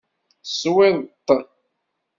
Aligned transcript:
Teswiḍ-t? 0.43 1.27